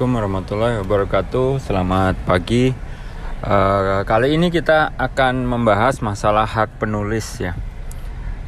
[0.00, 1.48] Assalamualaikum warahmatullahi wabarakatuh.
[1.60, 2.72] Selamat pagi.
[3.44, 7.52] Uh, kali ini kita akan membahas masalah hak penulis ya.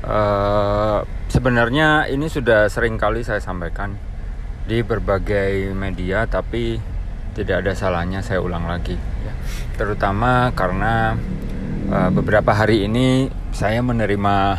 [0.00, 4.00] Uh, sebenarnya ini sudah sering kali saya sampaikan
[4.64, 6.80] di berbagai media, tapi
[7.36, 8.96] tidak ada salahnya saya ulang lagi.
[8.96, 9.37] Ya.
[9.77, 11.21] Terutama karena
[11.93, 14.57] uh, beberapa hari ini saya menerima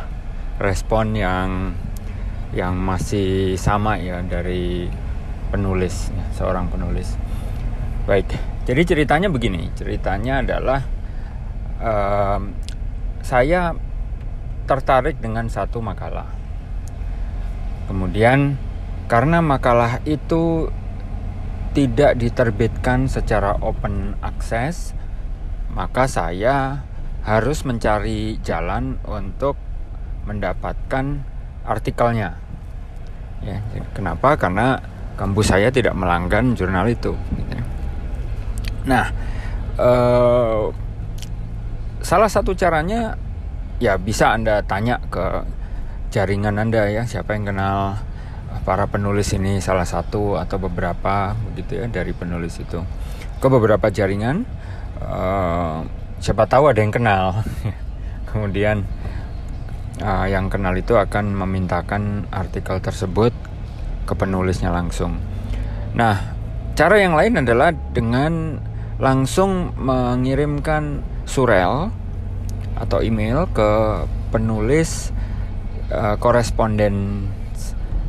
[0.61, 1.73] respon yang
[2.53, 4.93] yang masih sama ya dari
[5.53, 7.13] penulis, ya, seorang penulis.
[8.09, 8.33] Baik,
[8.65, 9.69] jadi ceritanya begini.
[9.77, 10.81] Ceritanya adalah
[11.77, 12.57] um,
[13.21, 13.77] saya
[14.65, 16.27] tertarik dengan satu makalah.
[17.85, 18.57] Kemudian
[19.05, 20.73] karena makalah itu
[21.77, 24.97] tidak diterbitkan secara open access,
[25.69, 26.81] maka saya
[27.23, 29.55] harus mencari jalan untuk
[30.27, 31.23] mendapatkan
[31.63, 32.39] artikelnya.
[33.43, 33.59] Ya,
[33.91, 34.39] kenapa?
[34.39, 34.79] Karena
[35.15, 37.13] kampus saya tidak melanggan jurnal itu.
[37.13, 37.55] Gitu.
[38.89, 39.05] Nah,
[39.79, 40.63] eh,
[42.03, 43.15] salah satu caranya
[43.79, 45.43] ya bisa anda tanya ke
[46.13, 47.97] jaringan anda ya siapa yang kenal
[48.67, 52.79] para penulis ini salah satu atau beberapa begitu ya dari penulis itu
[53.41, 54.45] ke beberapa jaringan
[55.01, 55.83] uh,
[56.21, 57.41] siapa tahu ada yang kenal
[58.29, 58.85] kemudian
[59.99, 63.33] uh, yang kenal itu akan memintakan artikel tersebut
[64.03, 65.19] ke penulisnya langsung.
[65.93, 66.33] Nah,
[66.73, 68.59] cara yang lain adalah dengan
[68.97, 71.89] langsung mengirimkan surel
[72.77, 75.13] atau email ke penulis
[75.93, 77.27] uh, koresponden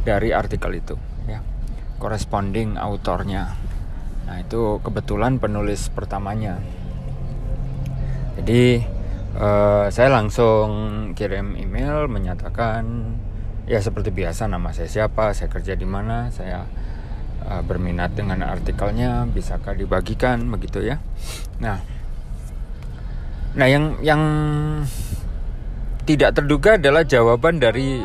[0.05, 0.97] dari artikel itu,
[1.28, 1.41] ya,
[2.00, 3.56] corresponding autornya.
[4.25, 6.56] Nah, itu kebetulan penulis pertamanya.
[8.41, 8.83] Jadi
[9.37, 10.69] uh, saya langsung
[11.15, 13.15] kirim email menyatakan
[13.64, 16.69] ya seperti biasa nama saya siapa saya kerja di mana saya
[17.48, 21.00] uh, berminat dengan artikelnya bisakah dibagikan begitu ya.
[21.60, 21.80] Nah
[23.54, 24.22] nah yang yang
[26.04, 28.04] tidak terduga adalah jawaban dari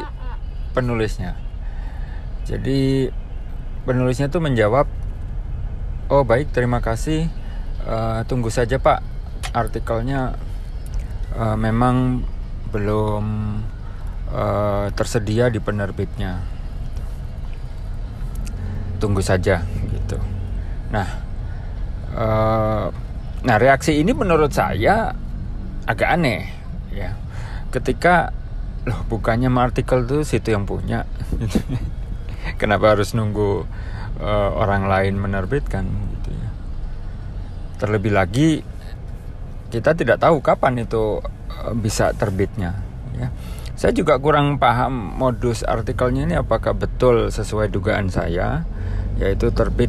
[0.72, 1.36] penulisnya.
[2.48, 3.12] Jadi
[3.84, 4.88] penulisnya tuh menjawab
[6.08, 7.28] oh baik terima kasih.
[7.84, 9.04] Uh, tunggu saja pak.
[9.52, 10.40] Artikelnya
[11.36, 12.24] uh, memang
[12.70, 13.26] belum
[14.34, 16.42] uh, tersedia di penerbitnya.
[19.00, 20.18] Tunggu saja gitu.
[20.92, 21.08] Nah,
[22.14, 22.86] uh,
[23.40, 25.14] nah reaksi ini menurut saya
[25.88, 26.50] agak aneh
[26.92, 27.16] ya.
[27.70, 28.34] Ketika
[28.88, 31.06] loh bukannya artikel tuh situ yang punya.
[32.62, 33.64] Kenapa harus nunggu
[34.20, 35.86] uh, orang lain menerbitkan
[36.18, 36.50] gitu ya.
[37.80, 38.50] Terlebih lagi
[39.70, 41.22] kita tidak tahu kapan itu
[41.78, 42.74] bisa terbitnya
[43.14, 43.30] ya
[43.80, 48.68] saya juga kurang paham modus artikelnya ini apakah betul sesuai dugaan saya,
[49.16, 49.88] yaitu terbit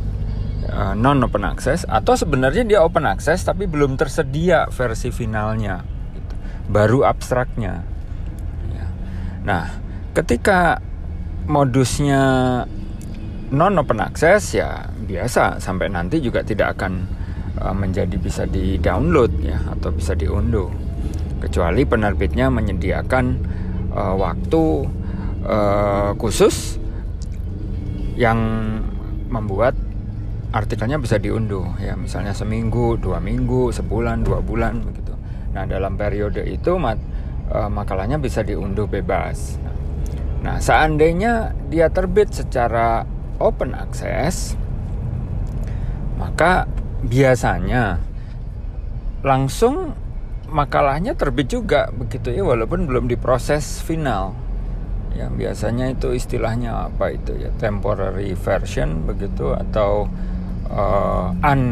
[0.70, 5.82] uh, non open access atau sebenarnya dia open access tapi belum tersedia versi finalnya,
[6.14, 6.34] gitu.
[6.70, 7.82] baru abstraknya.
[8.70, 8.86] Ya.
[9.42, 9.66] Nah,
[10.14, 10.78] ketika
[11.50, 12.22] modusnya
[13.50, 17.10] non open access ya biasa sampai nanti juga tidak akan
[17.58, 20.70] uh, menjadi bisa di download ya atau bisa diunduh
[21.42, 23.58] kecuali penerbitnya menyediakan
[23.94, 24.86] uh, waktu
[25.44, 26.78] uh, khusus
[28.18, 28.38] yang
[29.30, 29.78] membuat
[30.50, 31.78] artikelnya bisa diunduh.
[31.78, 35.10] Ya misalnya seminggu dua minggu sebulan dua bulan begitu
[35.50, 36.94] nah dalam periode itu mat,
[37.50, 39.58] uh, makalahnya bisa diunduh bebas.
[40.46, 43.02] Nah seandainya dia terbit secara
[43.42, 44.54] open access
[46.20, 46.68] maka
[47.00, 47.96] biasanya
[49.24, 49.96] langsung
[50.50, 54.34] makalahnya terbit juga begitu ya walaupun belum diproses final.
[55.14, 60.10] Ya biasanya itu istilahnya apa itu ya temporary version begitu atau
[60.70, 61.62] uh, un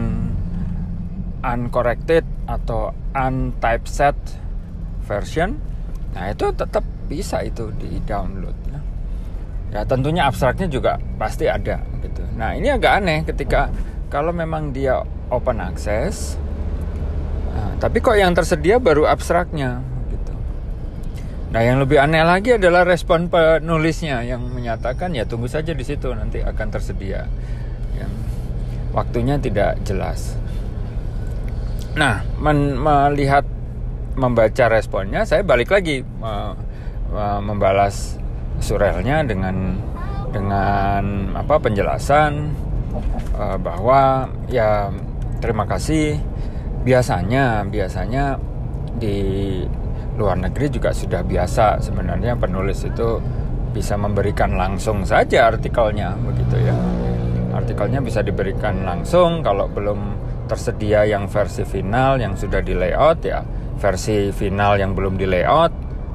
[1.42, 4.16] uncorrected atau untypeset
[5.06, 5.58] version.
[6.14, 8.80] Nah itu tetap bisa itu di download ya.
[9.72, 13.72] ya tentunya abstraknya juga pasti ada gitu nah ini agak aneh ketika
[14.12, 15.00] kalau memang dia
[15.32, 16.36] open access
[17.78, 19.78] tapi kok yang tersedia baru abstraknya
[20.10, 20.32] gitu.
[21.54, 26.10] Nah, yang lebih aneh lagi adalah respon penulisnya yang menyatakan ya tunggu saja di situ
[26.10, 27.30] nanti akan tersedia.
[27.94, 28.12] Yang
[28.90, 30.34] waktunya tidak jelas.
[31.94, 33.46] Nah, melihat
[34.18, 36.54] membaca responnya, saya balik lagi me
[37.40, 38.20] membalas
[38.60, 39.80] surelnya dengan
[40.28, 42.52] dengan apa penjelasan
[43.32, 44.92] uh, bahwa ya
[45.40, 46.20] terima kasih
[46.88, 48.40] biasanya biasanya
[48.96, 49.60] di
[50.16, 53.20] luar negeri juga sudah biasa sebenarnya penulis itu
[53.76, 56.72] bisa memberikan langsung saja artikelnya begitu ya.
[57.52, 60.16] Artikelnya bisa diberikan langsung kalau belum
[60.48, 63.44] tersedia yang versi final yang sudah di layout ya
[63.76, 65.70] versi final yang belum di layout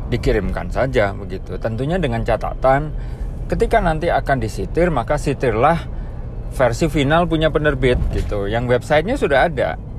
[0.09, 1.61] dikirimkan saja begitu.
[1.61, 2.89] Tentunya dengan catatan
[3.45, 5.85] ketika nanti akan disitir maka sitirlah
[6.49, 8.49] versi final punya penerbit gitu.
[8.49, 9.92] Yang websitenya sudah ada.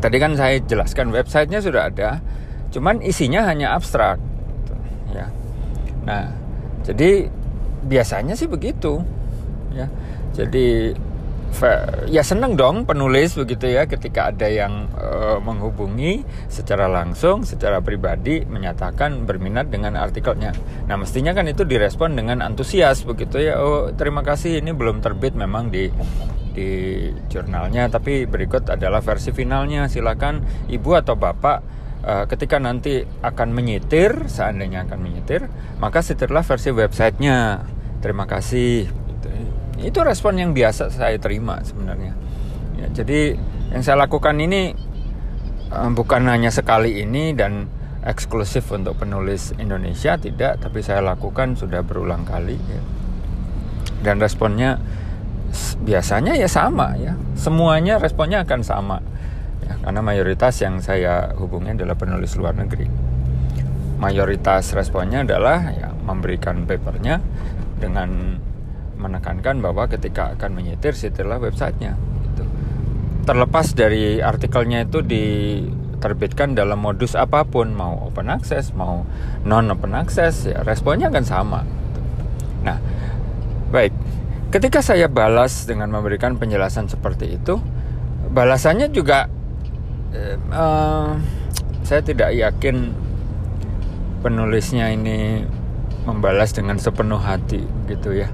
[0.00, 2.18] Tadi kan saya jelaskan websitenya sudah ada
[2.72, 4.18] cuman isinya hanya abstrak
[5.12, 5.28] ya
[6.08, 6.32] nah
[6.82, 7.28] jadi
[7.84, 9.04] biasanya sih begitu
[9.76, 9.86] ya
[10.34, 10.96] jadi
[12.08, 18.46] ya seneng dong penulis begitu ya ketika ada yang uh, menghubungi secara langsung secara pribadi
[18.46, 20.54] menyatakan berminat dengan artikelnya.
[20.86, 23.58] Nah mestinya kan itu direspon dengan antusias begitu ya.
[23.60, 25.90] Oh terima kasih ini belum terbit memang di
[26.50, 26.70] di
[27.30, 31.58] jurnalnya tapi berikut adalah versi finalnya silakan ibu atau bapak
[32.02, 35.46] uh, ketika nanti akan menyitir seandainya akan menyitir
[35.78, 37.64] maka setirlah versi websitenya.
[38.00, 38.88] Terima kasih
[39.80, 42.12] itu respon yang biasa saya terima sebenarnya
[42.76, 43.36] ya, jadi
[43.72, 44.76] yang saya lakukan ini
[45.72, 47.68] um, bukan hanya sekali ini dan
[48.04, 52.82] eksklusif untuk penulis Indonesia tidak tapi saya lakukan sudah berulang kali ya.
[54.04, 54.80] dan responnya
[55.82, 58.98] biasanya ya sama ya semuanya responnya akan sama
[59.66, 62.86] ya, karena mayoritas yang saya hubungi adalah penulis luar negeri
[64.00, 67.20] mayoritas responnya adalah ya memberikan papernya
[67.76, 68.40] dengan
[69.00, 71.96] menekankan bahwa ketika akan menyetir setirlah websitenya
[72.30, 72.44] gitu.
[73.24, 79.08] terlepas dari artikelnya itu diterbitkan dalam modus apa pun mau open access mau
[79.44, 82.00] non open access ya responnya akan sama gitu.
[82.68, 82.78] nah
[83.72, 83.92] baik
[84.50, 87.62] ketika saya balas dengan memberikan penjelasan seperti itu
[88.30, 89.30] balasannya juga
[90.54, 91.14] uh,
[91.82, 92.94] saya tidak yakin
[94.22, 95.42] penulisnya ini
[96.04, 98.28] membalas dengan sepenuh hati gitu ya.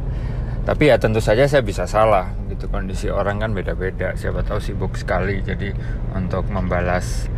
[0.67, 2.67] Tapi ya tentu saja saya bisa salah gitu.
[2.67, 4.19] Kondisi orang kan beda-beda.
[4.19, 5.39] Siapa tahu sibuk sekali.
[5.41, 5.71] Jadi
[6.11, 7.31] untuk membalas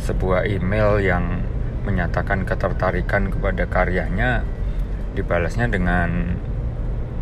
[0.00, 1.44] sebuah email yang
[1.84, 4.44] menyatakan ketertarikan kepada karyanya
[5.12, 6.40] dibalasnya dengan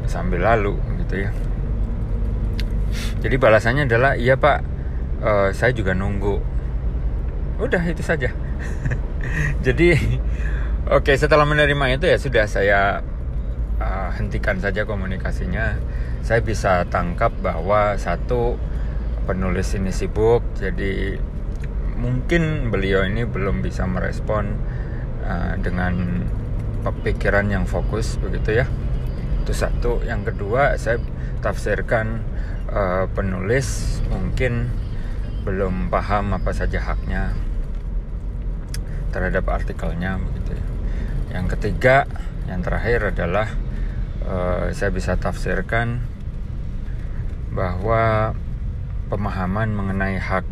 [0.09, 0.75] sambil lalu
[1.05, 1.31] gitu ya.
[3.21, 4.59] Jadi balasannya adalah iya pak
[5.23, 6.41] uh, saya juga nunggu.
[7.61, 8.33] Udah itu saja.
[9.67, 9.95] Jadi
[10.89, 13.05] oke okay, setelah menerima itu ya sudah saya
[13.79, 15.77] uh, hentikan saja komunikasinya.
[16.25, 18.59] Saya bisa tangkap bahwa satu
[19.29, 21.21] penulis ini sibuk jadi
[22.01, 24.57] mungkin beliau ini belum bisa merespon
[25.21, 26.25] uh, dengan
[27.05, 28.67] pikiran yang fokus begitu ya
[29.49, 30.05] itu satu.
[30.05, 31.01] Yang kedua saya
[31.41, 32.21] tafsirkan
[32.69, 34.69] uh, penulis mungkin
[35.49, 37.33] belum paham apa saja haknya
[39.09, 40.67] terhadap artikelnya begitu ya.
[41.41, 42.05] Yang ketiga
[42.45, 43.49] yang terakhir adalah
[44.29, 46.05] uh, saya bisa tafsirkan
[47.49, 48.37] bahwa
[49.09, 50.45] pemahaman mengenai hak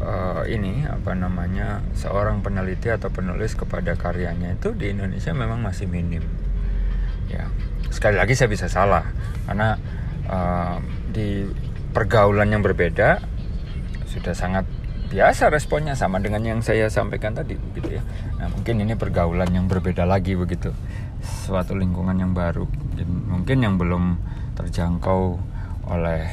[0.00, 5.84] uh, ini apa namanya seorang peneliti atau penulis kepada karyanya itu di Indonesia memang masih
[5.84, 6.24] minim
[7.30, 7.50] ya
[7.90, 9.04] sekali lagi saya bisa salah
[9.46, 9.78] karena
[10.26, 10.78] uh,
[11.10, 11.46] di
[11.94, 13.24] pergaulan yang berbeda
[14.10, 14.68] sudah sangat
[15.06, 18.02] biasa responnya sama dengan yang saya sampaikan tadi gitu ya.
[18.42, 20.74] Nah, mungkin ini pergaulan yang berbeda lagi begitu.
[21.22, 22.66] Suatu lingkungan yang baru
[23.06, 24.18] mungkin yang belum
[24.58, 25.38] terjangkau
[25.86, 26.26] oleh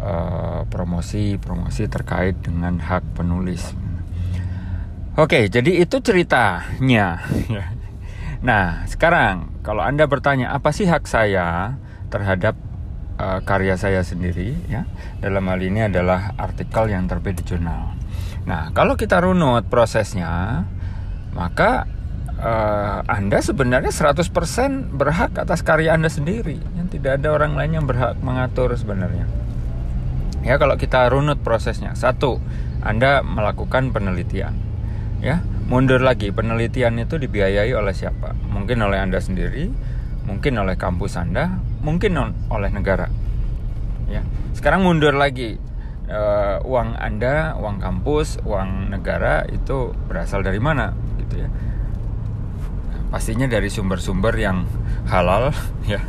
[0.00, 3.76] uh, promosi-promosi terkait dengan hak penulis.
[5.18, 7.20] Oke, jadi itu ceritanya.
[8.40, 11.76] Nah, sekarang kalau Anda bertanya apa sih hak saya
[12.08, 12.56] terhadap
[13.18, 14.86] uh, karya saya sendiri ya.
[15.18, 17.98] Dalam hal ini adalah artikel yang terbit di jurnal.
[18.48, 20.64] Nah, kalau kita runut prosesnya,
[21.36, 21.84] maka
[22.40, 24.24] uh, Anda sebenarnya 100%
[24.94, 26.56] berhak atas karya Anda sendiri.
[26.78, 29.28] Yang tidak ada orang lain yang berhak mengatur sebenarnya.
[30.46, 31.92] Ya, kalau kita runut prosesnya.
[31.92, 32.40] Satu,
[32.80, 34.54] Anda melakukan penelitian.
[35.18, 38.34] Ya, mundur lagi, penelitian itu dibiayai oleh siapa?
[38.48, 39.70] Mungkin oleh Anda sendiri,
[40.24, 42.16] mungkin oleh kampus Anda, mungkin
[42.48, 43.06] oleh negara.
[44.08, 44.24] Ya.
[44.56, 45.60] Sekarang mundur lagi.
[46.08, 51.48] Uh, uang Anda, uang kampus, uang negara itu berasal dari mana gitu ya
[53.08, 54.68] pastinya dari sumber-sumber yang
[55.08, 55.52] halal
[55.92, 56.00] ya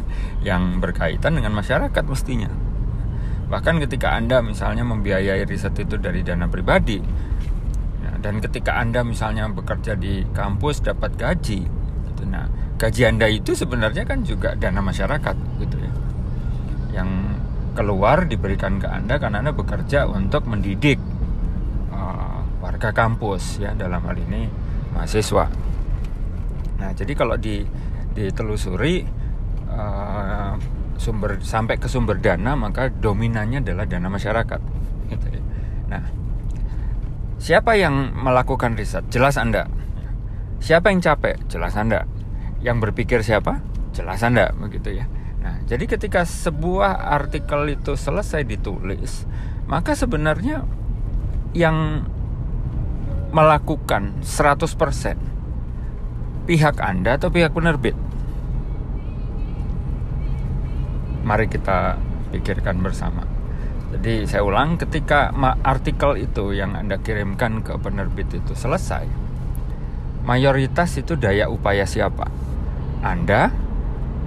[0.44, 2.52] yang berkaitan dengan masyarakat mestinya
[3.50, 7.02] bahkan ketika anda misalnya membiayai riset itu dari dana pribadi
[8.20, 11.66] dan ketika anda misalnya bekerja di kampus dapat gaji
[12.12, 12.24] gitu.
[12.28, 15.92] Nah gaji anda itu sebenarnya kan juga dana masyarakat gitu ya.
[17.02, 17.10] Yang
[17.74, 21.00] keluar diberikan ke anda karena anda bekerja untuk mendidik
[21.96, 24.52] uh, warga kampus ya dalam hal ini
[24.92, 25.48] mahasiswa.
[26.80, 27.64] Nah, jadi kalau di
[28.16, 29.06] ditelusuri
[29.70, 30.54] uh,
[31.00, 34.62] sumber sampai ke sumber dana maka dominannya adalah dana masyarakat
[35.08, 35.42] gitu ya.
[35.88, 36.04] nah
[37.40, 39.08] siapa yang melakukan riset?
[39.10, 39.72] Jelas anda.
[40.60, 41.40] Siapa yang capek?
[41.48, 42.04] Jelas anda.
[42.60, 43.64] Yang berpikir siapa?
[43.96, 45.08] Jelas anda begitu ya.
[45.40, 49.24] Nah jadi ketika sebuah artikel itu selesai ditulis
[49.70, 50.66] maka sebenarnya
[51.54, 52.10] yang
[53.30, 57.94] melakukan 100% pihak anda atau pihak penerbit?
[61.22, 62.02] Mari kita
[62.34, 63.30] pikirkan bersama.
[63.90, 65.34] Jadi saya ulang, ketika
[65.66, 69.10] artikel itu yang Anda kirimkan ke penerbit itu selesai,
[70.22, 72.30] mayoritas itu daya upaya siapa?
[73.02, 73.50] Anda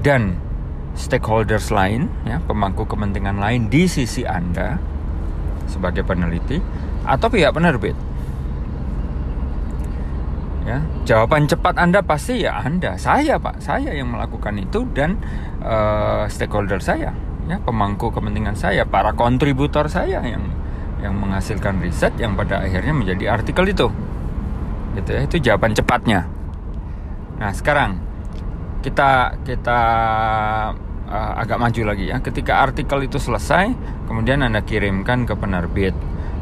[0.03, 0.35] dan
[0.99, 4.83] stakeholders lain, ya, pemangku kepentingan lain di sisi Anda
[5.71, 6.59] sebagai peneliti
[7.07, 7.95] atau pihak penerbit.
[10.63, 15.19] Ya, jawaban cepat Anda pasti ya Anda, saya Pak, saya yang melakukan itu dan
[15.63, 17.15] uh, stakeholder saya,
[17.61, 20.49] pemangku kepentingan saya, para kontributor saya yang
[21.03, 23.91] yang menghasilkan riset yang pada akhirnya menjadi artikel itu,
[24.95, 26.31] gitu ya, itu jawaban cepatnya.
[27.43, 27.99] Nah sekarang
[28.87, 29.81] kita kita
[31.11, 33.75] uh, agak maju lagi ya, ketika artikel itu selesai,
[34.07, 35.95] kemudian anda kirimkan ke penerbit,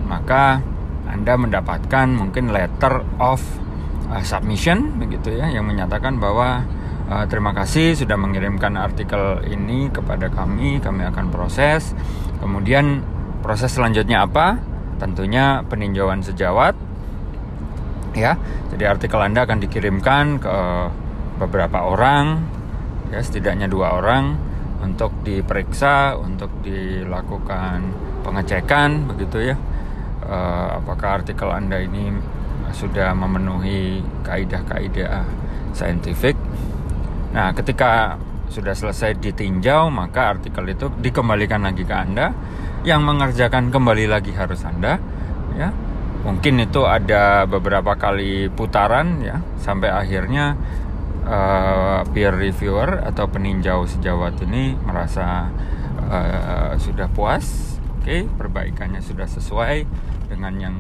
[0.05, 0.61] maka
[1.09, 3.40] anda mendapatkan mungkin letter of
[4.12, 6.69] uh, submission begitu ya yang menyatakan bahwa
[7.11, 10.79] uh, terima kasih sudah mengirimkan artikel ini kepada kami.
[10.79, 11.93] Kami akan proses.
[12.38, 13.02] Kemudian
[13.43, 14.62] proses selanjutnya apa?
[15.02, 16.79] Tentunya peninjauan sejawat.
[18.14, 18.38] Ya
[18.71, 20.57] jadi artikel anda akan dikirimkan ke
[21.38, 22.43] beberapa orang
[23.11, 24.38] ya setidaknya dua orang
[24.83, 27.90] untuk diperiksa untuk dilakukan
[28.23, 29.57] pengecekan begitu ya.
[30.21, 32.14] Uh, apakah artikel anda ini
[32.71, 35.26] sudah memenuhi kaidah-kaidah
[35.75, 36.38] saintifik.
[37.30, 38.18] Nah, ketika
[38.50, 42.34] sudah selesai ditinjau, maka artikel itu dikembalikan lagi ke Anda.
[42.82, 44.99] Yang mengerjakan kembali lagi harus Anda,
[45.54, 45.70] ya.
[46.20, 50.52] Mungkin itu ada beberapa kali putaran ya sampai akhirnya
[51.25, 55.49] uh, peer reviewer atau peninjau sejawat ini merasa
[56.12, 59.88] uh, sudah puas, oke, okay, perbaikannya sudah sesuai
[60.28, 60.76] dengan yang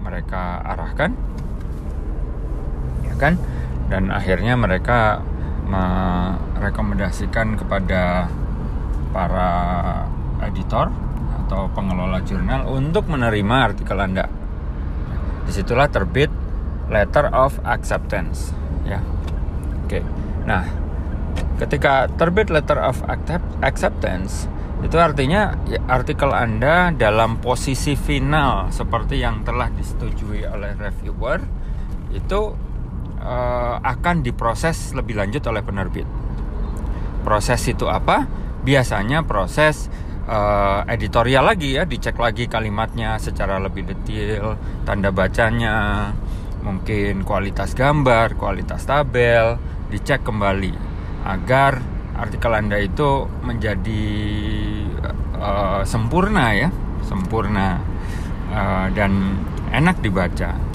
[0.00, 1.12] mereka arahkan
[3.04, 3.34] ya kan
[3.92, 5.20] dan akhirnya mereka
[5.70, 8.26] merekomendasikan kepada
[9.14, 9.50] para
[10.42, 10.90] editor
[11.46, 14.26] atau pengelola jurnal untuk menerima artikel Anda.
[15.46, 16.30] Di situlah terbit
[16.90, 18.54] letter of acceptance,
[18.86, 19.02] ya.
[19.86, 20.02] Oke.
[20.46, 20.66] Nah,
[21.58, 23.02] ketika terbit letter of
[23.62, 24.46] acceptance,
[24.80, 31.44] itu artinya ya, artikel Anda dalam posisi final seperti yang telah disetujui oleh reviewer
[32.10, 32.69] itu
[33.20, 36.08] uh, akan diproses lebih lanjut oleh penerbit.
[37.20, 38.24] Proses itu apa?
[38.64, 39.92] Biasanya proses
[40.28, 46.10] uh, editorial lagi ya, dicek lagi kalimatnya secara lebih detail, tanda bacanya,
[46.60, 49.56] mungkin kualitas gambar, kualitas tabel,
[49.88, 50.72] dicek kembali
[51.24, 51.80] agar
[52.16, 54.04] artikel Anda itu menjadi
[55.40, 56.68] uh, sempurna ya,
[57.04, 57.80] sempurna
[58.52, 59.40] uh, dan
[59.72, 60.69] enak dibaca.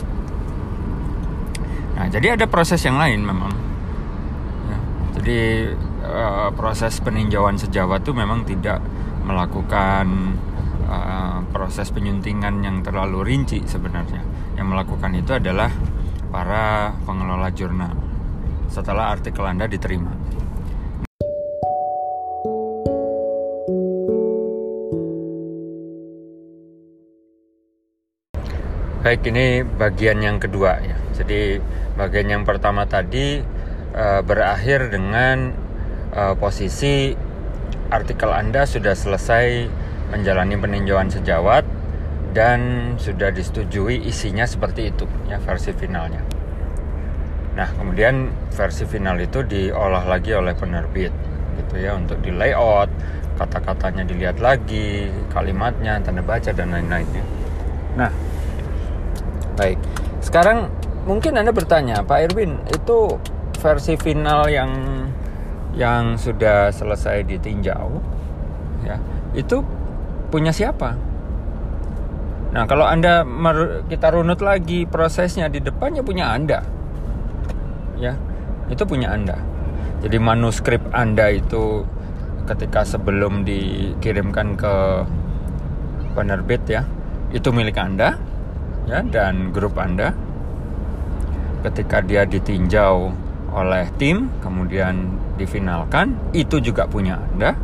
[1.95, 3.55] Nah, jadi ada proses yang lain memang.
[4.67, 4.77] Ya,
[5.15, 5.39] jadi
[6.03, 8.83] uh, proses peninjauan sejawat itu memang tidak
[9.23, 10.35] melakukan
[10.91, 14.21] uh, proses penyuntingan yang terlalu rinci sebenarnya.
[14.59, 15.71] Yang melakukan itu adalah
[16.29, 17.95] para pengelola jurnal
[18.67, 20.11] setelah artikel Anda diterima.
[29.05, 31.04] Baik, ini bagian yang kedua ya.
[31.15, 31.59] Jadi
[31.95, 33.39] bagian yang pertama tadi
[33.95, 35.55] uh, berakhir dengan
[36.11, 37.15] uh, posisi
[37.87, 39.71] artikel Anda sudah selesai
[40.11, 41.63] menjalani peninjauan sejawat
[42.35, 46.19] dan sudah disetujui isinya seperti itu ya versi finalnya.
[47.55, 51.15] Nah, kemudian versi final itu diolah lagi oleh penerbit
[51.55, 52.91] gitu ya untuk di layout,
[53.39, 57.23] kata-katanya dilihat lagi, kalimatnya, tanda baca dan lain-lainnya.
[57.95, 58.11] Nah,
[59.55, 59.79] Baik.
[60.19, 60.67] Sekarang
[61.05, 63.15] mungkin Anda bertanya, Pak Irwin, itu
[63.61, 64.71] versi final yang
[65.75, 67.99] yang sudah selesai ditinjau
[68.87, 68.95] ya,
[69.35, 69.59] itu
[70.31, 70.95] punya siapa?
[72.55, 73.27] Nah, kalau Anda
[73.91, 76.63] kita runut lagi prosesnya di depannya punya Anda.
[77.99, 78.15] Ya.
[78.71, 79.35] Itu punya Anda.
[79.99, 81.83] Jadi manuskrip Anda itu
[82.47, 84.75] ketika sebelum dikirimkan ke
[86.15, 86.87] penerbit ya,
[87.35, 88.15] itu milik Anda
[88.87, 90.15] ya dan grup Anda
[91.65, 93.09] ketika dia ditinjau
[93.55, 95.07] oleh tim kemudian
[95.39, 97.55] difinalkan itu juga punya Anda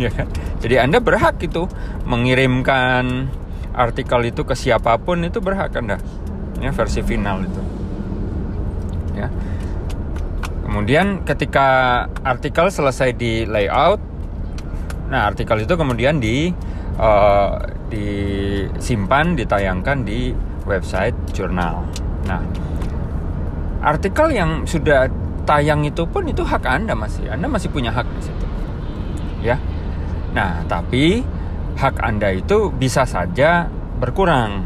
[0.00, 0.26] ya kan?
[0.62, 1.66] Jadi Anda berhak itu
[2.06, 3.30] mengirimkan
[3.74, 5.98] artikel itu ke siapa pun itu berhak Anda.
[6.62, 7.62] Ya, versi final itu.
[9.18, 9.28] Ya.
[10.64, 11.66] Kemudian ketika
[12.24, 14.00] artikel selesai di layout,
[15.10, 16.50] nah artikel itu kemudian di
[16.98, 17.58] uh,
[17.92, 20.34] disimpan, ditayangkan di
[20.64, 21.84] website jurnal.
[22.24, 22.40] Nah,
[23.84, 25.12] artikel yang sudah
[25.44, 27.28] tayang itu pun itu hak Anda masih.
[27.28, 28.46] Anda masih punya hak di situ.
[29.44, 29.60] Ya.
[30.32, 31.20] Nah, tapi
[31.76, 33.68] hak Anda itu bisa saja
[34.00, 34.64] berkurang.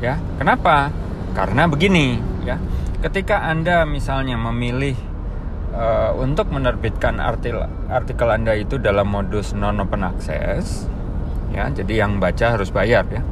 [0.00, 0.16] Ya.
[0.40, 0.88] Kenapa?
[1.36, 2.16] Karena begini,
[2.48, 2.56] ya.
[2.98, 4.96] Ketika Anda misalnya memilih
[5.70, 10.88] uh, untuk menerbitkan artikel artikel Anda itu dalam modus non open access,
[11.52, 11.68] ya.
[11.68, 13.22] Jadi yang baca harus bayar ya.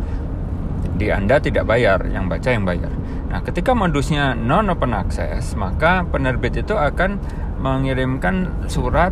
[0.96, 2.92] Di Anda tidak bayar, yang baca yang bayar.
[3.26, 7.18] Nah, ketika modusnya non open access, maka penerbit itu akan
[7.58, 9.10] mengirimkan surat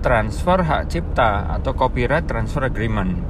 [0.00, 3.20] transfer hak cipta atau copyright transfer agreement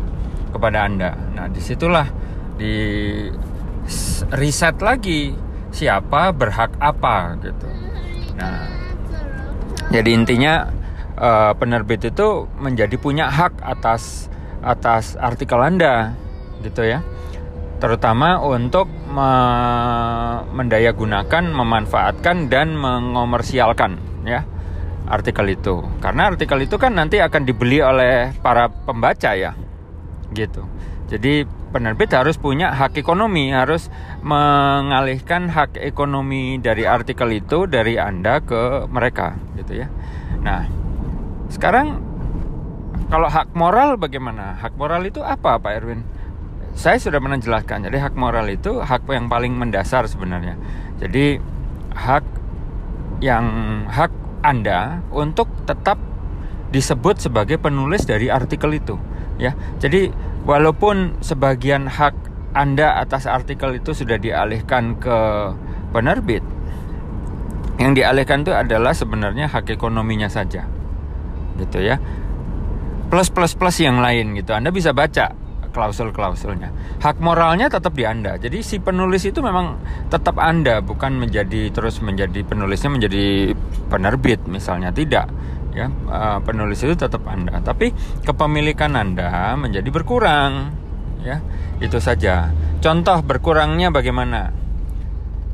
[0.55, 1.19] kepada Anda.
[1.35, 2.07] Nah, di situlah
[2.55, 2.75] di
[4.31, 5.35] riset lagi
[5.75, 7.67] siapa berhak apa gitu.
[8.39, 8.71] Nah,
[9.91, 10.71] jadi intinya
[11.19, 14.31] uh, penerbit itu menjadi punya hak atas
[14.61, 16.15] atas artikel Anda
[16.61, 17.01] gitu ya
[17.81, 19.33] terutama untuk me
[20.53, 24.45] mendayagunakan, memanfaatkan dan mengomersialkan ya
[25.11, 25.83] artikel itu.
[25.99, 29.57] Karena artikel itu kan nanti akan dibeli oleh para pembaca ya.
[30.31, 30.63] Gitu.
[31.11, 31.43] Jadi
[31.75, 33.91] penerbit harus punya hak ekonomi, harus
[34.23, 39.91] mengalihkan hak ekonomi dari artikel itu dari Anda ke mereka gitu ya.
[40.47, 40.71] Nah,
[41.51, 41.99] sekarang
[43.11, 44.55] kalau hak moral bagaimana?
[44.63, 46.07] Hak moral itu apa Pak Erwin?
[46.75, 47.87] Saya sudah pernah jelaskan.
[47.87, 50.55] Jadi hak moral itu hak yang paling mendasar sebenarnya.
[51.03, 51.41] Jadi
[51.95, 52.25] hak
[53.21, 53.45] yang
[53.91, 56.01] hak Anda untuk tetap
[56.71, 58.97] disebut sebagai penulis dari artikel itu,
[59.37, 59.53] ya.
[59.83, 60.09] Jadi
[60.47, 62.15] walaupun sebagian hak
[62.57, 65.19] Anda atas artikel itu sudah dialihkan ke
[65.91, 66.41] penerbit,
[67.77, 70.65] yang dialihkan itu adalah sebenarnya hak ekonominya saja,
[71.59, 71.99] gitu ya.
[73.11, 74.55] Plus plus plus yang lain gitu.
[74.55, 75.35] Anda bisa baca
[75.71, 76.99] klausul-klausulnya.
[77.01, 78.37] Hak moralnya tetap di Anda.
[78.37, 79.81] Jadi si penulis itu memang
[80.13, 83.55] tetap Anda, bukan menjadi terus menjadi penulisnya menjadi
[83.89, 85.31] penerbit misalnya tidak.
[85.71, 87.95] Ya, eh, penulis itu tetap Anda, tapi
[88.27, 90.75] kepemilikan Anda menjadi berkurang.
[91.23, 91.39] Ya,
[91.79, 92.51] itu saja.
[92.83, 94.51] Contoh berkurangnya bagaimana?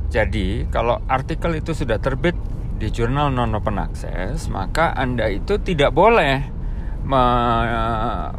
[0.08, 2.38] Jadi, kalau artikel itu sudah terbit
[2.76, 6.55] di jurnal non open access, maka Anda itu tidak boleh
[7.06, 7.24] me,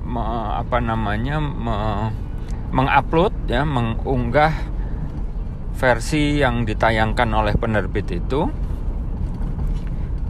[0.04, 0.24] me,
[0.60, 1.78] apa namanya me,
[2.76, 4.52] mengupload ya mengunggah
[5.80, 8.52] versi yang ditayangkan oleh penerbit itu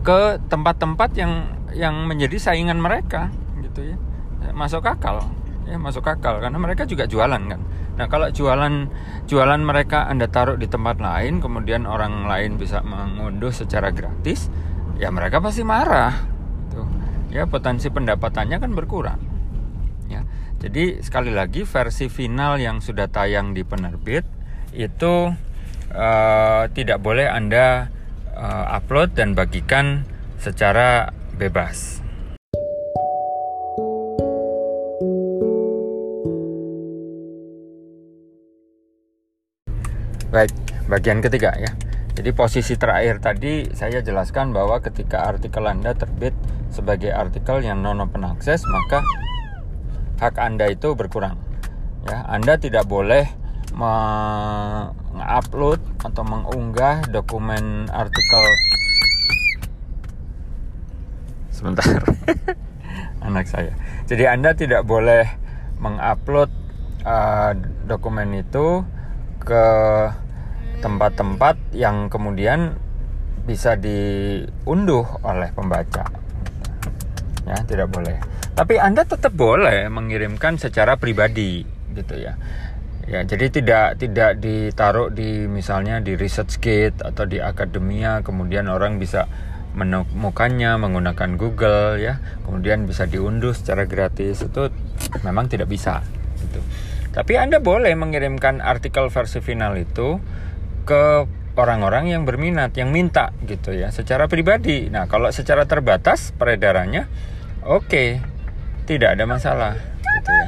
[0.05, 1.33] ke tempat-tempat yang
[1.73, 3.97] yang menjadi saingan mereka gitu ya.
[4.53, 5.25] Masuk akal
[5.67, 7.59] ya masuk akal karena mereka juga jualan kan.
[7.97, 8.87] Nah kalau jualan
[9.25, 14.47] jualan mereka anda taruh di tempat lain kemudian orang lain bisa mengunduh secara gratis
[15.01, 16.36] ya mereka pasti marah
[17.31, 19.19] ya potensi pendapatannya kan berkurang.
[20.07, 20.23] Ya
[20.57, 24.25] jadi sekali lagi versi final yang sudah tayang di penerbit
[24.73, 25.31] itu
[25.93, 27.93] uh, tidak boleh anda
[28.33, 30.05] uh, upload dan bagikan
[30.41, 32.01] secara bebas.
[40.27, 40.51] Baik
[40.87, 41.71] bagian ketiga ya
[42.17, 46.33] jadi posisi terakhir tadi saya jelaskan bahwa ketika artikel Anda terbit
[46.73, 49.05] sebagai artikel yang non open access maka
[50.17, 51.37] hak Anda itu berkurang.
[52.09, 53.29] Ya, Anda tidak boleh
[53.77, 58.43] mengupload atau mengunggah dokumen artikel
[61.53, 62.01] sebentar
[63.29, 63.77] anak saya.
[64.09, 65.29] Jadi Anda tidak boleh
[65.77, 66.49] mengupload
[67.05, 67.53] uh,
[67.85, 68.81] dokumen itu
[69.37, 69.65] ke
[70.79, 72.77] tempat-tempat yang kemudian
[73.47, 76.05] bisa diunduh oleh pembaca.
[77.47, 78.19] Ya, tidak boleh.
[78.57, 81.63] Tapi Anda tetap boleh mengirimkan secara pribadi
[81.95, 82.35] gitu ya.
[83.07, 89.31] Ya, jadi tidak tidak ditaruh di misalnya di ResearchGate atau di akademia kemudian orang bisa
[89.79, 92.19] menemukannya menggunakan Google ya.
[92.43, 94.43] Kemudian bisa diunduh secara gratis.
[94.43, 94.75] Itu
[95.23, 96.03] memang tidak bisa
[96.43, 96.59] gitu.
[97.15, 100.19] Tapi Anda boleh mengirimkan artikel versi final itu
[100.87, 101.27] ke
[101.59, 104.87] orang-orang yang berminat, yang minta gitu ya, secara pribadi.
[104.87, 107.09] Nah, kalau secara terbatas peredarannya,
[107.67, 108.09] oke, okay,
[108.87, 110.47] tidak ada masalah gitu ya.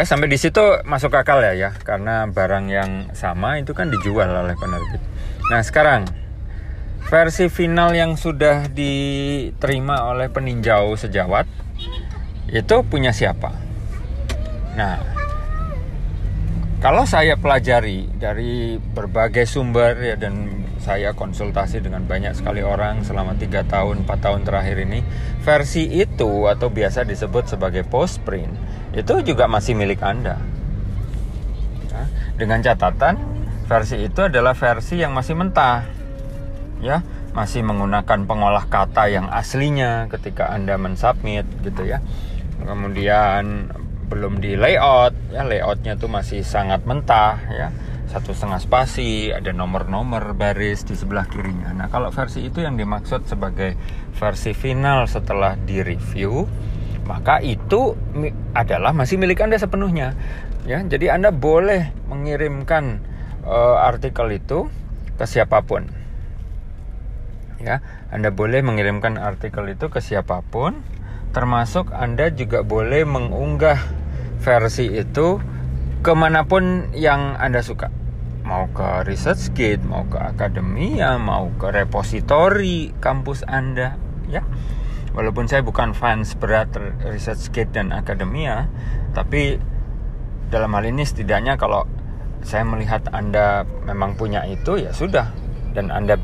[0.00, 4.32] Ya, sampai di situ masuk akal ya ya, karena barang yang sama itu kan dijual
[4.32, 5.02] oleh penerbit.
[5.52, 6.08] Nah, sekarang
[7.04, 11.44] versi final yang sudah diterima oleh peninjau sejawat
[12.48, 13.52] itu punya siapa?
[14.72, 15.13] Nah,
[16.84, 23.40] kalau saya pelajari dari berbagai sumber ya dan saya konsultasi dengan banyak sekali orang selama
[23.40, 25.00] tiga tahun 4 tahun terakhir ini
[25.40, 28.52] versi itu atau biasa disebut sebagai post print
[28.92, 30.36] itu juga masih milik anda.
[31.88, 33.16] Nah, dengan catatan
[33.64, 35.88] versi itu adalah versi yang masih mentah
[36.84, 37.00] ya
[37.32, 42.04] masih menggunakan pengolah kata yang aslinya ketika anda mensubmit gitu ya.
[42.60, 43.72] Kemudian
[44.14, 45.42] belum di layout ya.
[45.42, 47.68] Layoutnya tuh masih sangat mentah ya.
[48.06, 51.74] Satu setengah spasi ada nomor-nomor baris di sebelah kirinya.
[51.74, 53.74] Nah kalau versi itu yang dimaksud sebagai
[54.14, 56.46] versi final setelah di review
[57.04, 57.92] maka itu
[58.56, 60.14] adalah masih milik anda sepenuhnya
[60.62, 60.78] ya.
[60.86, 63.02] Jadi anda boleh mengirimkan
[63.42, 64.70] uh, artikel itu
[65.18, 65.90] ke siapa pun
[67.58, 67.82] ya.
[68.14, 70.86] Anda boleh mengirimkan artikel itu ke siapa pun
[71.34, 74.03] termasuk Anda juga boleh mengunggah
[74.44, 75.40] versi itu
[76.04, 77.88] ke mana pun yang Anda suka.
[78.44, 83.96] Mau ke ResearchGate, mau ke akademia, mau ke repositori kampus Anda,
[84.28, 84.44] ya.
[85.16, 88.68] Walaupun saya bukan fans berat ResearchGate dan akademia,
[89.16, 89.56] tapi
[90.52, 91.88] dalam hal ini setidaknya kalau
[92.44, 95.32] saya melihat Anda memang punya itu ya sudah.
[95.72, 96.20] Dan Anda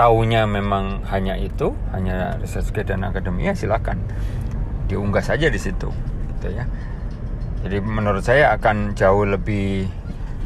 [0.00, 4.00] taunya memang hanya itu, hanya ResearchGate dan akademia silakan.
[4.88, 5.92] Diunggah saja di situ
[6.40, 6.64] gitu ya
[7.60, 9.84] jadi menurut saya akan jauh lebih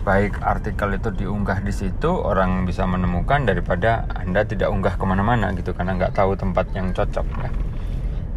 [0.05, 5.55] baik artikel itu diunggah di situ orang bisa menemukan daripada anda tidak unggah ke mana-mana
[5.57, 7.51] gitu karena nggak tahu tempat yang cocok ya.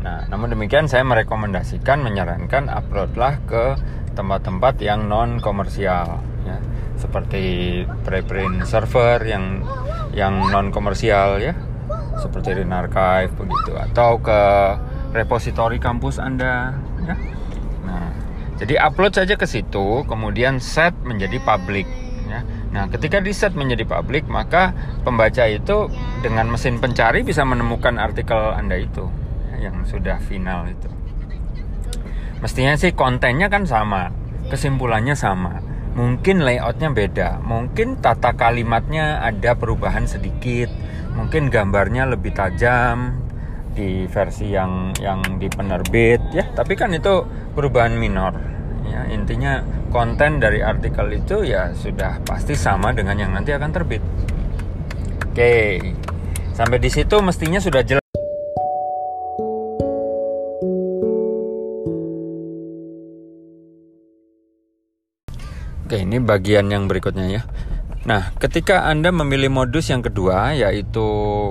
[0.08, 3.76] Nah namun demikian saya merekomendasikan menyarankan uploadlah ke
[4.16, 6.58] tempat-tempat yang non komersial ya.
[6.98, 9.62] Seperti preprint server yang
[10.16, 11.54] yang non komersial ya.
[12.18, 13.78] Seperti Archive begitu.
[13.78, 14.42] Atau ke
[15.12, 17.37] repositori kampus Anda ya.
[18.58, 21.86] Jadi upload saja ke situ, kemudian set menjadi public
[22.28, 22.42] ya.
[22.74, 25.88] Nah, ketika di set menjadi public, maka pembaca itu
[26.22, 29.08] dengan mesin pencari bisa menemukan artikel Anda itu
[29.54, 30.90] ya, yang sudah final itu.
[32.38, 34.14] Mestinya sih kontennya kan sama,
[34.52, 35.64] kesimpulannya sama.
[35.98, 40.70] Mungkin layoutnya beda, mungkin tata kalimatnya ada perubahan sedikit,
[41.18, 43.18] mungkin gambarnya lebih tajam,
[43.78, 46.50] di versi yang yang di penerbit ya.
[46.50, 47.22] Tapi kan itu
[47.54, 48.34] perubahan minor.
[48.90, 49.62] Ya intinya
[49.94, 54.02] konten dari artikel itu ya sudah pasti sama dengan yang nanti akan terbit.
[55.30, 55.78] Oke.
[56.58, 58.02] Sampai di situ mestinya sudah jelas.
[65.88, 67.42] Oke, ini bagian yang berikutnya ya.
[68.08, 71.04] Nah, ketika Anda memilih modus yang kedua, yaitu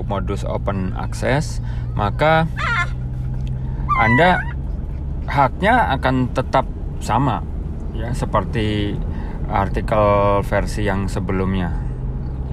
[0.09, 1.61] modus open access,
[1.93, 2.49] maka
[4.01, 4.41] Anda
[5.29, 6.65] haknya akan tetap
[6.97, 7.45] sama,
[7.93, 8.97] ya, seperti
[9.45, 11.77] artikel versi yang sebelumnya.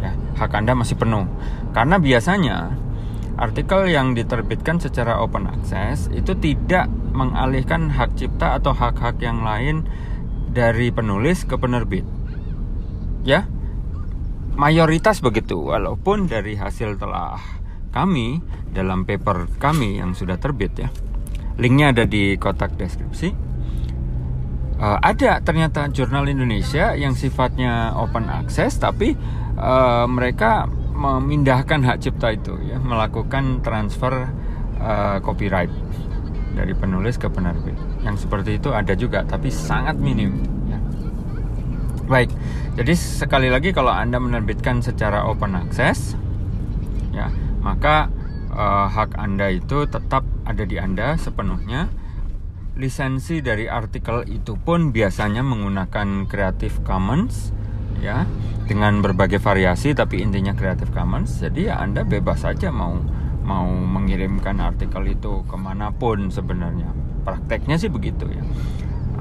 [0.04, 1.24] Ya, hak Anda masih penuh,
[1.72, 2.76] karena biasanya
[3.40, 9.88] artikel yang diterbitkan secara open access itu tidak mengalihkan hak cipta atau hak-hak yang lain
[10.52, 12.04] dari penulis ke penerbit.
[13.24, 13.48] Ya,
[14.54, 15.58] mayoritas begitu.
[15.70, 17.38] Walaupun dari hasil telah
[17.94, 18.42] kami
[18.74, 20.90] dalam paper kami yang sudah terbit ya
[21.62, 23.30] linknya ada di kotak deskripsi
[24.82, 29.14] uh, ada ternyata jurnal Indonesia yang sifatnya open access tapi
[29.54, 34.26] uh, mereka memindahkan hak cipta itu ya melakukan transfer
[34.82, 35.70] uh, copyright
[36.54, 37.74] dari penulis ke penerbit.
[38.06, 40.53] Yang seperti itu ada juga tapi sangat minim
[42.04, 42.28] Baik,
[42.76, 46.12] jadi sekali lagi kalau Anda menerbitkan secara open access,
[47.16, 47.32] ya
[47.64, 48.12] maka
[48.52, 51.88] uh, hak Anda itu tetap ada di Anda sepenuhnya.
[52.74, 57.54] Lisensi dari artikel itu pun biasanya menggunakan Creative Commons,
[58.02, 58.28] ya,
[58.68, 61.40] dengan berbagai variasi, tapi intinya Creative Commons.
[61.40, 63.00] Jadi ya Anda bebas saja mau
[63.44, 66.92] mau mengirimkan artikel itu ke mana pun sebenarnya.
[67.24, 68.44] Prakteknya sih begitu ya.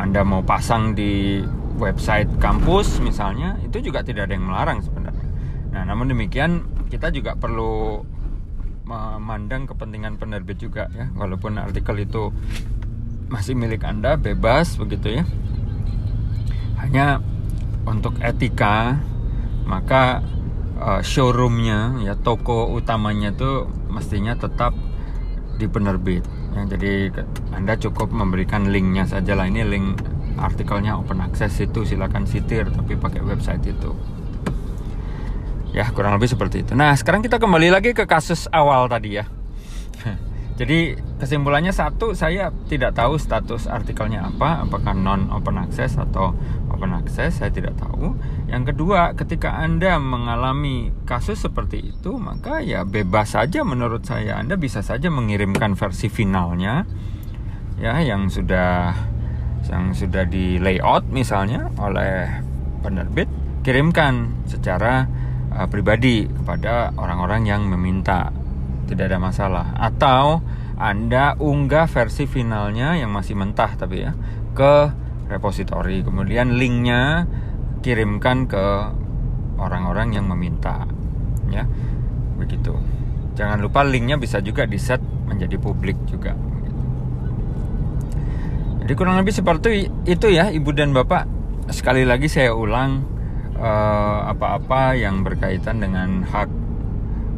[0.01, 1.39] Anda mau pasang di
[1.77, 5.27] website kampus misalnya itu juga tidak ada yang melarang sebenarnya.
[5.73, 8.05] Nah, namun demikian kita juga perlu
[8.83, 12.29] memandang kepentingan penerbit juga ya, walaupun artikel itu
[13.31, 15.23] masih milik Anda bebas begitu ya.
[16.83, 17.23] Hanya
[17.87, 18.99] untuk etika
[19.63, 20.19] maka
[20.79, 24.75] uh, showroomnya ya toko utamanya itu mestinya tetap
[25.55, 27.13] di penerbit ya jadi
[27.55, 30.01] anda cukup memberikan linknya saja lah ini link
[30.37, 33.91] artikelnya open access itu silakan sitir tapi pakai website itu
[35.73, 36.77] Ya, kurang lebih seperti itu.
[36.77, 39.25] Nah, sekarang kita kembali lagi ke kasus awal tadi ya.
[40.61, 46.37] Jadi kesimpulannya satu, saya tidak tahu status artikelnya apa, apakah non open access atau
[46.69, 48.13] open access, saya tidak tahu.
[48.53, 54.37] Yang kedua, ketika Anda mengalami kasus seperti itu, maka ya bebas saja menurut saya.
[54.37, 56.85] Anda bisa saja mengirimkan versi finalnya
[57.81, 58.93] ya yang sudah
[59.67, 62.27] yang sudah di layout misalnya oleh
[62.83, 63.27] penerbit,
[63.63, 65.07] kirimkan secara
[65.55, 68.29] uh, pribadi kepada orang-orang yang meminta.
[68.83, 69.73] Tidak ada masalah.
[69.79, 70.43] Atau
[70.75, 74.11] anda unggah versi finalnya yang masih mentah tapi ya
[74.51, 74.89] ke
[75.29, 77.29] repository kemudian linknya
[77.79, 78.65] kirimkan ke
[79.55, 80.83] orang-orang yang meminta.
[81.47, 81.63] Ya
[82.35, 82.75] begitu.
[83.33, 86.52] Jangan lupa linknya bisa juga di set menjadi publik juga
[88.83, 91.23] jadi kurang lebih seperti itu ya ibu dan bapak
[91.71, 93.07] sekali lagi saya ulang
[93.55, 96.51] eh, apa-apa uh, yang berkaitan dengan hak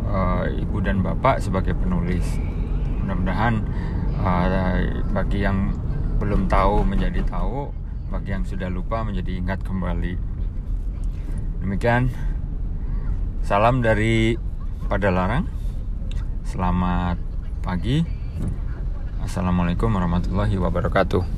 [0.09, 2.25] uh, ibu dan bapak sebagai penulis.
[3.03, 3.61] Mudah-mudahan
[4.17, 4.81] uh,
[5.13, 5.69] bagi yang
[6.17, 7.69] belum tahu menjadi tahu,
[8.09, 10.17] bagi yang sudah lupa menjadi ingat kembali.
[11.61, 12.09] Demikian
[13.45, 14.33] salam dari
[14.89, 15.45] pada larang.
[16.41, 17.21] Selamat
[17.61, 18.05] pagi.
[19.25, 21.34] Assalamualaikum warahmatullahi wabarakatuh.